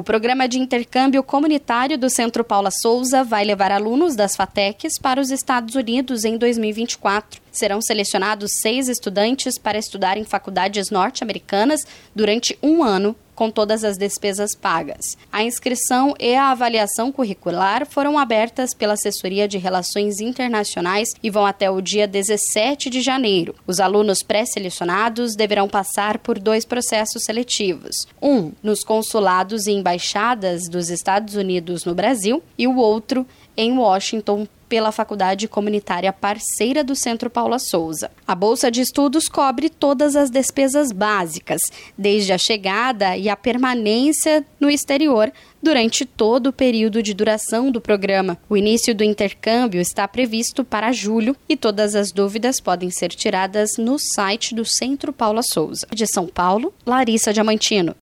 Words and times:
O 0.00 0.02
programa 0.02 0.48
de 0.48 0.58
intercâmbio 0.58 1.22
comunitário 1.22 1.98
do 1.98 2.08
Centro 2.08 2.42
Paula 2.42 2.70
Souza 2.70 3.22
vai 3.22 3.44
levar 3.44 3.70
alunos 3.70 4.16
das 4.16 4.34
FATECs 4.34 4.98
para 4.98 5.20
os 5.20 5.30
Estados 5.30 5.74
Unidos 5.74 6.24
em 6.24 6.38
2024. 6.38 7.38
Serão 7.52 7.82
selecionados 7.82 8.50
seis 8.62 8.88
estudantes 8.88 9.58
para 9.58 9.76
estudar 9.76 10.16
em 10.16 10.24
faculdades 10.24 10.88
norte-americanas 10.88 11.82
durante 12.16 12.58
um 12.62 12.82
ano 12.82 13.14
com 13.40 13.50
todas 13.50 13.84
as 13.84 13.96
despesas 13.96 14.54
pagas. 14.54 15.16
A 15.32 15.42
inscrição 15.42 16.14
e 16.20 16.34
a 16.34 16.50
avaliação 16.50 17.10
curricular 17.10 17.86
foram 17.86 18.18
abertas 18.18 18.74
pela 18.74 18.92
Assessoria 18.92 19.48
de 19.48 19.56
Relações 19.56 20.20
Internacionais 20.20 21.14
e 21.22 21.30
vão 21.30 21.46
até 21.46 21.70
o 21.70 21.80
dia 21.80 22.06
17 22.06 22.90
de 22.90 23.00
janeiro. 23.00 23.54
Os 23.66 23.80
alunos 23.80 24.22
pré-selecionados 24.22 25.34
deverão 25.34 25.70
passar 25.70 26.18
por 26.18 26.38
dois 26.38 26.66
processos 26.66 27.24
seletivos: 27.24 28.06
um 28.20 28.52
nos 28.62 28.84
consulados 28.84 29.66
e 29.66 29.72
embaixadas 29.72 30.68
dos 30.68 30.90
Estados 30.90 31.34
Unidos 31.34 31.86
no 31.86 31.94
Brasil 31.94 32.42
e 32.58 32.66
o 32.66 32.76
outro 32.76 33.26
em 33.60 33.76
Washington 33.76 34.48
pela 34.70 34.92
faculdade 34.92 35.48
comunitária 35.48 36.12
parceira 36.12 36.82
do 36.82 36.94
Centro 36.94 37.28
Paula 37.28 37.58
Souza. 37.58 38.10
A 38.26 38.34
bolsa 38.34 38.70
de 38.70 38.80
estudos 38.80 39.28
cobre 39.28 39.68
todas 39.68 40.14
as 40.14 40.30
despesas 40.30 40.92
básicas, 40.92 41.60
desde 41.98 42.32
a 42.32 42.38
chegada 42.38 43.16
e 43.16 43.28
a 43.28 43.36
permanência 43.36 44.46
no 44.58 44.70
exterior 44.70 45.30
durante 45.60 46.06
todo 46.06 46.46
o 46.46 46.52
período 46.52 47.02
de 47.02 47.12
duração 47.12 47.70
do 47.70 47.80
programa. 47.80 48.38
O 48.48 48.56
início 48.56 48.94
do 48.94 49.04
intercâmbio 49.04 49.80
está 49.80 50.08
previsto 50.08 50.64
para 50.64 50.92
julho 50.92 51.36
e 51.48 51.56
todas 51.56 51.94
as 51.94 52.12
dúvidas 52.12 52.60
podem 52.60 52.90
ser 52.90 53.08
tiradas 53.08 53.76
no 53.76 53.98
site 53.98 54.54
do 54.54 54.64
Centro 54.64 55.12
Paula 55.12 55.42
Souza. 55.42 55.86
De 55.92 56.06
São 56.06 56.28
Paulo, 56.28 56.72
Larissa 56.86 57.32
Diamantino. 57.32 57.96